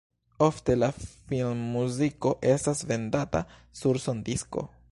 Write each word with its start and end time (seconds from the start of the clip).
Ofte 0.43 0.75
la 0.77 0.87
filmmuziko 1.01 2.31
estas 2.53 2.81
vendata 2.93 3.43
sur 3.83 4.01
sondisko. 4.07 4.65